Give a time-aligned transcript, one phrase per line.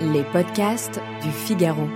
[0.00, 1.86] Les podcasts du Figaro.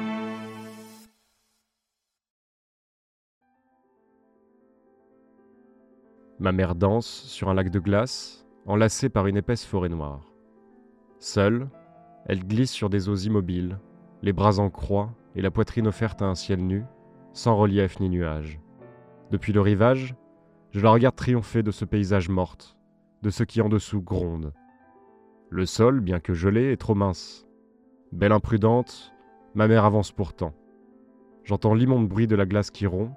[6.39, 10.33] Ma mère danse sur un lac de glace, enlacée par une épaisse forêt noire.
[11.19, 11.69] Seule,
[12.27, 13.79] elle glisse sur des eaux immobiles,
[14.23, 16.85] les bras en croix et la poitrine offerte à un ciel nu,
[17.33, 18.61] sans relief ni nuage.
[19.31, 20.15] Depuis le rivage,
[20.71, 22.77] je la regarde triompher de ce paysage morte,
[23.23, 24.53] de ce qui en dessous gronde.
[25.49, 27.47] Le sol, bien que gelé, est trop mince.
[28.11, 29.15] Belle imprudente,
[29.55, 30.53] ma mère avance pourtant.
[31.45, 33.13] J'entends l'immonde bruit de la glace qui rompt,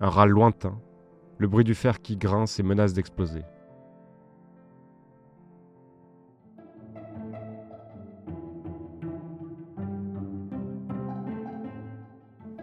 [0.00, 0.78] un râle lointain,
[1.36, 3.42] le bruit du fer qui grince et menace d'exploser.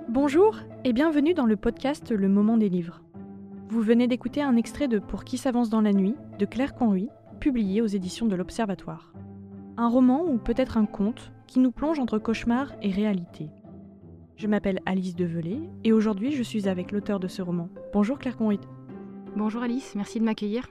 [0.08, 3.02] Bonjour et bienvenue dans le podcast Le Moment des Livres.
[3.68, 7.10] Vous venez d'écouter un extrait de Pour qui s'avance dans la nuit de Claire Conruy,
[7.36, 9.14] publié aux éditions de l'Observatoire.
[9.78, 13.50] Un roman ou peut-être un conte qui nous plonge entre cauchemar et réalité.
[14.38, 17.70] Je m'appelle Alice Develay et aujourd'hui je suis avec l'auteur de ce roman.
[17.94, 18.60] Bonjour Claire Conruy.
[19.36, 20.68] Bonjour Alice, merci de m'accueillir.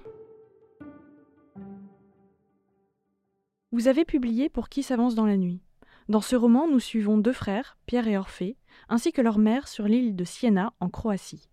[3.72, 5.60] Vous avez publié Pour qui s'avance dans la nuit.
[6.08, 8.56] Dans ce roman, nous suivons deux frères, Pierre et Orphée,
[8.88, 11.48] ainsi que leur mère sur l'île de Siena, en Croatie.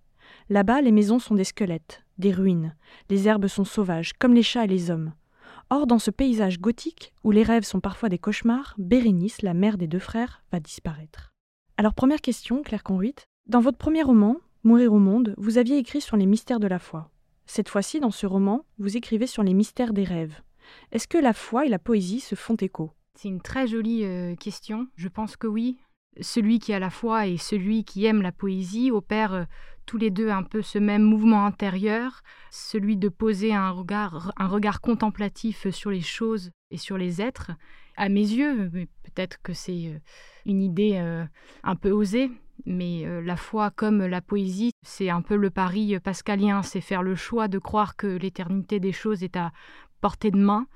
[0.50, 2.76] Là-bas, les maisons sont des squelettes, des ruines,
[3.10, 5.14] les herbes sont sauvages, comme les chats et les hommes.
[5.70, 9.78] Or, dans ce paysage gothique, où les rêves sont parfois des cauchemars, Bérénice, la mère
[9.78, 11.32] des deux frères, va disparaître.
[11.78, 13.16] Alors, première question, Claire Conruit.
[13.48, 16.78] Dans votre premier roman, Mourir au monde, vous aviez écrit sur les mystères de la
[16.78, 17.10] foi.
[17.48, 20.40] Cette fois-ci, dans ce roman, vous écrivez sur les mystères des rêves.
[20.92, 22.92] Est-ce que la foi et la poésie se font écho?
[23.16, 24.88] C'est une très jolie euh, question.
[24.96, 25.80] Je pense que oui.
[26.20, 29.44] Celui qui a la foi et celui qui aime la poésie opèrent euh,
[29.92, 34.48] tous les deux un peu ce même mouvement intérieur, celui de poser un regard, un
[34.48, 37.52] regard contemplatif sur les choses et sur les êtres.
[37.98, 40.00] À mes yeux, peut-être que c'est euh,
[40.46, 40.96] une idée
[41.64, 42.32] un peu osée,
[42.66, 47.16] mais la foi comme la poésie, c'est un peu le pari pascalien, c'est faire le
[47.16, 49.52] choix de croire que l'éternité des choses est à
[50.00, 50.68] portée de main,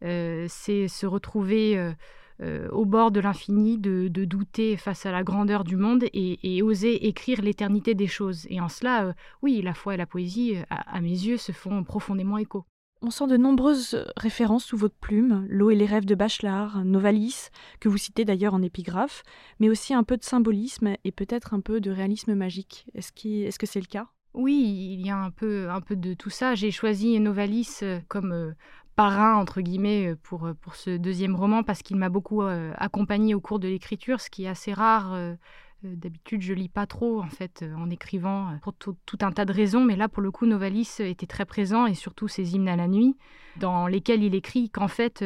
[0.00, 1.94] c'est se retrouver
[2.42, 7.42] au bord de l'infini, de, douter face à la grandeur du monde et, oser écrire
[7.42, 8.46] l'éternité des choses.
[8.50, 12.38] Et en cela, oui, la foi et la poésie, à mes yeux, se font profondément
[12.38, 12.64] écho.
[13.02, 17.50] On sent de nombreuses références sous votre plume, L'eau et les rêves de Bachelard, Novalis,
[17.78, 19.22] que vous citez d'ailleurs en épigraphe,
[19.60, 22.86] mais aussi un peu de symbolisme et peut-être un peu de réalisme magique.
[22.94, 24.08] Est-ce que c'est le cas?
[24.32, 26.54] Oui, il y a un peu, un peu de tout ça.
[26.54, 28.52] J'ai choisi Novalis euh, comme euh,
[28.96, 33.40] parrain, entre guillemets, euh, pour, pour ce deuxième roman parce qu'il m'a beaucoup accompagné au
[33.40, 35.36] cours de l'écriture, ce qui est assez rare
[35.84, 39.32] euh, d'habitude, je lis pas trop en fait euh, en écrivant euh, pour tout, un
[39.32, 42.54] tas de raisons, mais là pour le coup, Novalis était très présent et surtout ses
[42.54, 43.16] hymnes à la nuit,
[43.58, 45.24] dans lesquels il écrit qu'en fait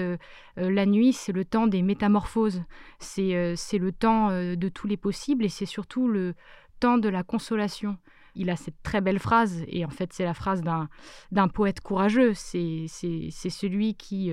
[0.56, 2.62] la nuit c'est le temps des métamorphoses,
[2.98, 6.34] c'est le temps de tous les possibles et c'est surtout le
[6.78, 7.96] temps de la consolation.
[8.34, 12.34] Il a cette très belle phrase, et en fait c'est la phrase d'un poète courageux,
[12.34, 14.32] c'est celui qui,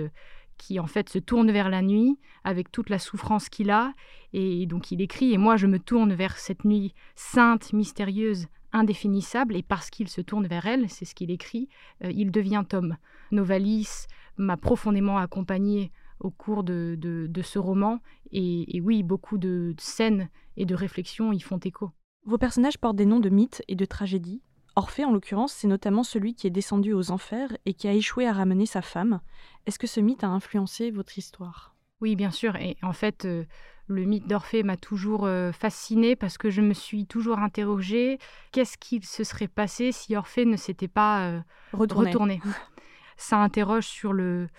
[0.57, 3.93] qui en fait se tourne vers la nuit avec toute la souffrance qu'il a.
[4.33, 9.55] Et donc il écrit, et moi je me tourne vers cette nuit sainte, mystérieuse, indéfinissable,
[9.55, 11.69] et parce qu'il se tourne vers elle, c'est ce qu'il écrit,
[12.03, 12.97] euh, il devient homme.
[13.31, 17.99] Novalis m'a profondément accompagné au cours de, de, ce roman,
[18.31, 21.91] et, oui, beaucoup de scènes et de réflexions y font écho.
[22.27, 24.41] Vos personnages portent des noms de mythes et de tragédies.
[24.75, 28.27] Orphée, en l'occurrence, c'est notamment celui qui est descendu aux enfers et qui a échoué
[28.27, 29.21] à ramener sa femme.
[29.65, 31.77] Est-ce que ce mythe a influencé votre histoire?
[32.01, 32.57] Oui, bien sûr.
[32.57, 33.45] Et en fait, euh,
[33.87, 38.19] le mythe d'Orphée m'a toujours euh, fascinée parce que je me suis toujours interrogée
[38.51, 41.39] qu'est-ce qu'il se serait passé si Orphée ne s'était pas euh,
[41.71, 42.41] retourné.
[43.15, 44.49] Ça interroge sur le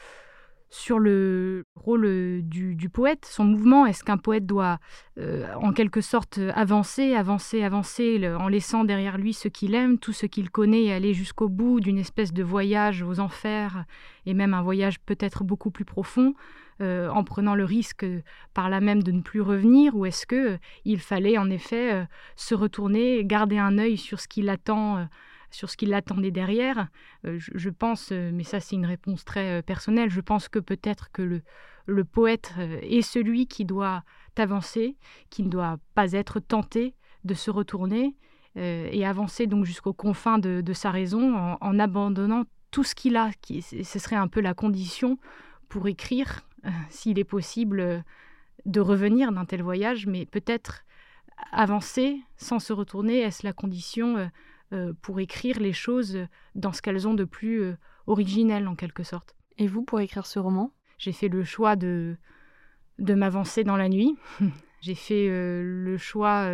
[0.71, 3.87] sur le rôle euh, du, poète, son mouvement.
[3.87, 4.79] Est-ce qu'un poète doit
[5.19, 10.13] euh, en quelque sorte avancer, avancer, avancer, en laissant derrière lui ce qu'il aime, tout
[10.13, 13.85] ce qu'il connaît, et aller jusqu'au bout d'une espèce de voyage aux enfers,
[14.27, 16.35] et même un voyage peut-être beaucoup plus profond,
[16.81, 18.07] euh, en prenant le risque
[18.55, 22.07] par là même de ne plus revenir, ou est-ce que il fallait en effet
[22.37, 25.09] se retourner, garder un œil sur ce qui l'attend
[25.51, 26.89] sur ce qui l'attendait derrière.
[27.25, 31.43] je, pense, mais ça c'est une réponse très personnelle, je pense que peut-être que le,
[31.87, 34.05] le poète est celui qui doit
[34.37, 34.97] avancer,
[35.31, 38.15] qui ne doit pas être tenté de se retourner
[38.57, 43.31] et avancer donc jusqu'aux confins de, sa raison en, abandonnant tout ce qu'il a.
[43.41, 45.19] Qui, ce serait un peu la condition
[45.69, 46.43] pour écrire,
[46.91, 48.05] s'il est possible
[48.65, 50.85] de revenir d'un tel voyage, mais peut-être
[51.53, 54.31] avancer sans se retourner, est-ce la condition
[54.73, 56.19] euh, euh, pour écrire les choses
[56.55, 57.77] dans ce qu'elles ont de plus euh,
[58.07, 60.73] originel en quelque sorte Et vous, pour écrire ce roman?
[60.99, 62.17] J'ai fait le choix de,
[62.99, 64.17] de m'avancer dans la nuit.
[64.81, 66.49] J'ai fait le choix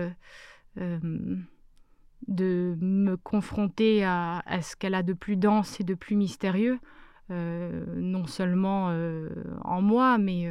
[0.76, 6.78] de me confronter à, à ce qu'elle a de plus dense et de plus mystérieux,
[7.28, 8.86] non seulement
[9.62, 10.48] en moi, mais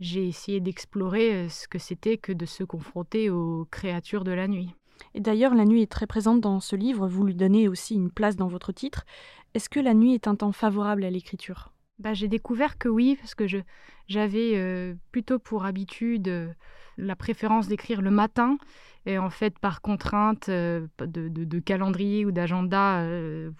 [0.00, 4.48] j'ai essayé d'explorer euh, ce que c'était que de se confronter aux créatures de la
[4.48, 4.74] nuit.
[5.14, 8.10] Et d'ailleurs, la nuit est très présente dans ce livre, vous lui donnez aussi une
[8.10, 9.04] place dans votre titre.
[9.54, 11.72] Est-ce que la nuit est un temps favorable à l'écriture?
[11.98, 13.44] Bah, J'ai découvert que oui, parce que
[14.08, 16.52] j'avais euh, plutôt pour habitude euh,
[16.96, 18.58] la préférence d'écrire le matin.
[19.06, 23.02] Et en fait, par contrainte de, de, calendrier ou d'agenda,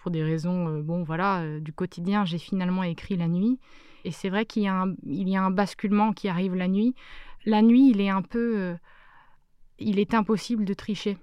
[0.03, 3.59] pour des raisons bon, voilà, du quotidien, j'ai finalement écrit la nuit.
[4.05, 6.69] Et c'est vrai qu'il y, a un, il y a un basculement qui arrive la
[6.69, 6.95] nuit.
[7.45, 8.59] La nuit, il est un peu...
[8.59, 8.75] Euh,
[9.79, 11.17] il est impossible de tricher.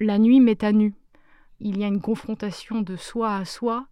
[0.00, 0.94] La nuit met à nu.
[1.60, 3.86] Il y a une confrontation de soi à soi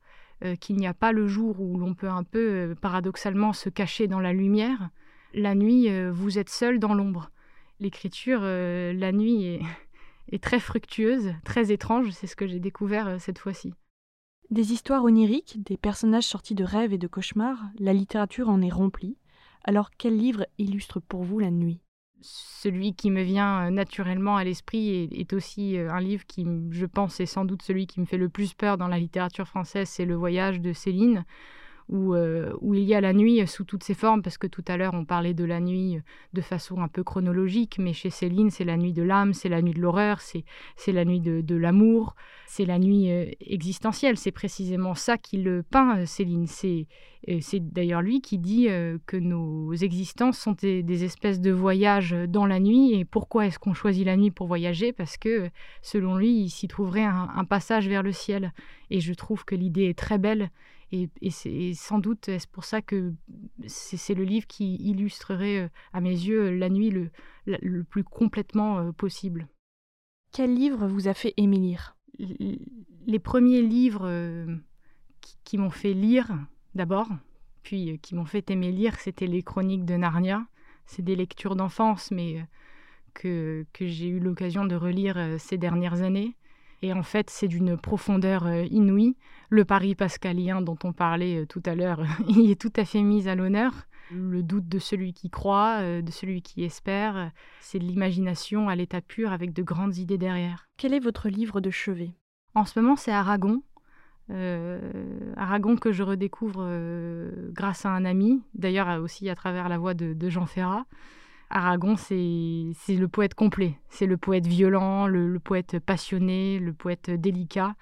[0.44, 3.68] euh, qu'il n'y a pas le jour où l'on peut un peu euh, paradoxalement se
[3.68, 4.90] cacher dans la lumière.
[5.32, 7.30] La nuit, vous êtes seul dans l'ombre.
[7.80, 9.60] L'écriture, la nuit, est,
[10.32, 12.10] est, très fructueuse, très étrange.
[12.10, 13.72] C'est ce que j'ai découvert cette fois-ci.
[14.50, 18.68] Des histoires oniriques, des personnages sortis de rêves et de cauchemars, la littérature en est
[18.68, 19.16] remplie.
[19.64, 21.80] Alors quel livre illustre pour vous la nuit?
[22.22, 26.86] Celui qui me vient euh, naturellement à l'esprit est, aussi euh, un livre qui, je
[26.86, 29.88] pense, est sans doute celui qui me fait le plus peur dans la littérature française,
[29.88, 31.24] c'est Le voyage de Céline,
[31.90, 34.76] euh, où, il y a la nuit sous toutes ses formes, parce que tout à
[34.76, 35.98] l'heure on parlait de la nuit
[36.32, 39.60] de façon un peu chronologique, mais chez Céline c'est la nuit de l'âme, c'est la
[39.62, 40.44] nuit de l'horreur, c'est,
[40.86, 42.14] la nuit de, l'amour,
[42.46, 46.46] c'est la nuit euh, existentielle, c'est précisément ça qui le peint euh, Céline.
[46.46, 46.86] C'est,
[47.40, 48.66] c'est d'ailleurs lui qui dit
[49.06, 53.74] que nos existences sont des, espèces de voyages dans la nuit, et pourquoi est-ce qu'on
[53.74, 54.92] choisit la nuit pour voyager?
[54.92, 55.48] Parce que
[55.82, 58.52] selon lui il s'y trouverait un passage vers le ciel,
[58.90, 60.50] et je trouve que l'idée est très belle
[60.92, 63.14] et, c'est sans doute est-ce pour ça que
[63.66, 67.10] c'est le livre qui illustrerait euh, à mes yeux la nuit le,
[67.46, 69.48] le plus complètement euh, possible.
[70.32, 71.96] Quel livre vous a fait aimer lire?
[73.06, 74.46] Les premiers livres euh,
[75.44, 76.30] qui, m'ont fait lire
[76.74, 77.08] d'abord,
[77.62, 80.46] puis qui m'ont fait aimer lire, c'était les chroniques de Narnia.
[80.86, 82.44] C'est des lectures d'enfance, mais
[83.14, 86.36] que, que j'ai eu l'occasion de relire ces dernières années.
[86.82, 89.16] Et en fait, c'est d'une profondeur euh, inouïe.
[89.48, 93.02] Le pari pascalien dont on parlait euh, tout à l'heure, il est tout à fait
[93.02, 93.72] mis à l'honneur.
[94.10, 97.30] Le doute de celui qui croit, euh, de celui qui espère,
[97.60, 100.68] c'est de l'imagination à l'état pur avec de grandes idées derrière.
[100.76, 102.10] Quel est votre livre de chevet?
[102.54, 103.62] En ce moment, c'est Aragon.
[105.36, 106.66] Aragon que je redécouvre
[107.50, 110.86] grâce à un ami, d'ailleurs aussi à travers la voix de Jean Ferrat.
[111.54, 113.78] Aragon, c'est le poète complet.
[113.90, 117.74] C'est le poète violent, le, poète passionné, le poète délicat.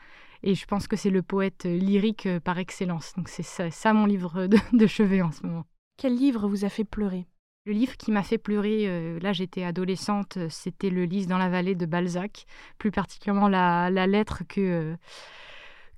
[0.43, 3.13] Et je pense que c'est le poète lyrique euh, par excellence.
[3.17, 5.67] Donc c'est ça, mon livre de, chevet en ce moment.
[5.99, 7.27] Quel livre vous a fait pleurer?
[7.67, 11.51] Le livre qui m'a fait pleurer, euh, là j'étais adolescente, c'était Le Lys dans la
[11.51, 12.47] vallée de Balzac,
[12.79, 14.97] plus particulièrement la, lettre que, euh,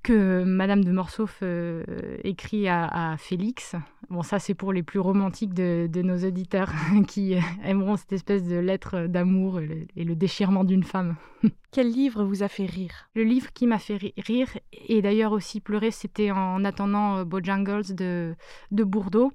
[0.03, 1.83] que Madame de Morsauf euh,
[2.23, 3.75] écrit à, Félix.
[4.09, 6.71] Bon, ça c'est pour les plus romantiques de, nos auditeurs
[7.07, 11.15] qui aimeront cette espèce de lettre d'amour et, le, déchirement d'une femme.
[11.71, 13.09] Quel livre vous a fait rire?
[13.15, 14.49] Le livre qui m'a fait rire
[14.87, 18.35] et d'ailleurs aussi pleurer, c'était en attendant euh, Bojangles de,
[18.71, 19.31] de Bourdeau.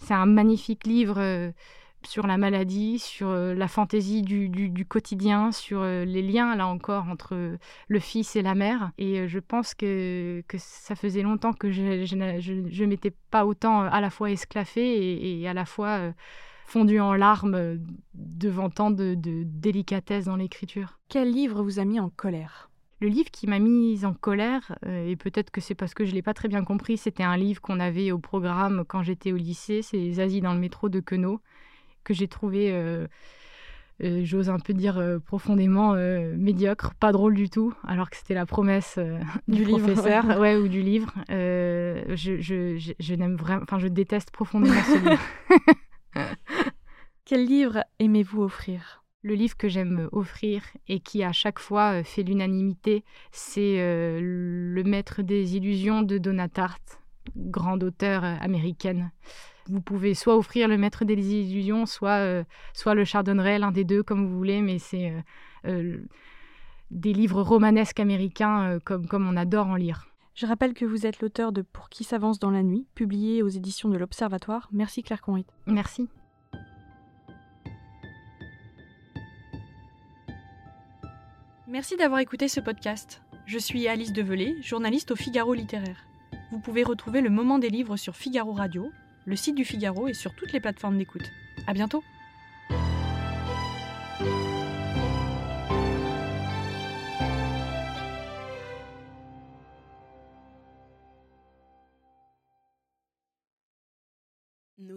[0.00, 1.52] C'est un magnifique livre.
[2.08, 6.56] Euh, sur la maladie, sur euh, la fantaisie du, du, quotidien, sur euh, les liens,
[6.56, 8.92] là encore, entre le fils et la mère.
[8.98, 11.82] Et euh, je pense que, que ça faisait longtemps que je
[12.14, 16.12] ne m'étais pas autant à la fois esclaffée et, à la fois
[16.64, 17.78] fondue en larmes
[18.14, 20.98] devant tant de, de délicatesse dans l'écriture.
[21.08, 22.70] Quel livre vous a mis en colère?
[23.00, 26.16] Le livre qui m'a mise en colère, et peut-être que c'est parce que je ne
[26.16, 29.36] l'ai pas très bien compris, c'était un livre qu'on avait au programme quand j'étais au
[29.36, 31.40] lycée, c'est Zazie dans le métro de Queneau
[32.08, 33.06] que j'ai trouvé, euh,
[34.02, 35.92] euh, j'ose un peu dire euh, profondément
[36.36, 38.98] médiocre, pas drôle du tout, alors que c'était la promesse
[39.46, 40.56] du, professeur, ouais.
[40.56, 41.12] ou du livre.
[41.28, 45.22] je, je, je, n'aime vraiment, enfin, je déteste profondément ce livre.
[47.26, 49.04] Quel livre aimez-vous offrir?
[49.22, 55.20] Le livre que j'aime offrir et qui à chaque fois fait l'unanimité, c'est Le Maître
[55.22, 57.02] des illusions de Donna Tartt,
[57.36, 59.10] grande auteure américaine.
[59.68, 64.02] Vous pouvez soit offrir Le Maître des illusions, soit, soit Le Chardonneret, l'un des deux
[64.02, 65.12] comme vous voulez, mais c'est
[66.90, 70.06] des livres romanesques américains comme, comme on adore en lire.
[70.34, 73.48] Je rappelle que vous êtes l'auteur de Pour qui s'avance dans la nuit, publié aux
[73.48, 74.68] éditions de l'Observatoire.
[74.72, 75.46] Merci Claire Conrit.
[75.66, 76.08] Merci.
[81.66, 83.20] Merci d'avoir écouté ce podcast.
[83.46, 86.06] Je suis Alice Develay, journaliste au Figaro littéraire.
[86.52, 88.90] Vous pouvez retrouver le moment des livres sur Figaro Radio,
[89.28, 91.32] le site du Figaro et sur toutes les plateformes d'écoute.
[91.66, 92.02] À bientôt!